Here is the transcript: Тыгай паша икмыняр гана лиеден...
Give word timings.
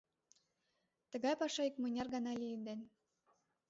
Тыгай 1.11 1.33
паша 1.41 1.61
икмыняр 1.69 2.07
гана 2.15 2.31
лиеден... 2.41 2.79